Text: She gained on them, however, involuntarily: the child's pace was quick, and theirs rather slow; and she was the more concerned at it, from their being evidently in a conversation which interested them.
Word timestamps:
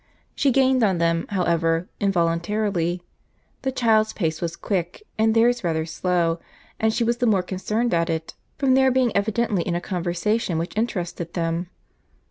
She 0.33 0.49
gained 0.51 0.81
on 0.83 0.97
them, 0.97 1.27
however, 1.29 1.87
involuntarily: 1.99 3.03
the 3.61 3.71
child's 3.71 4.13
pace 4.13 4.41
was 4.41 4.55
quick, 4.55 5.03
and 5.19 5.35
theirs 5.35 5.63
rather 5.63 5.85
slow; 5.85 6.39
and 6.79 6.91
she 6.91 7.03
was 7.03 7.17
the 7.17 7.27
more 7.27 7.43
concerned 7.43 7.93
at 7.93 8.09
it, 8.09 8.33
from 8.57 8.73
their 8.73 8.89
being 8.89 9.15
evidently 9.15 9.61
in 9.61 9.75
a 9.75 9.79
conversation 9.79 10.57
which 10.57 10.75
interested 10.75 11.35
them. 11.35 11.69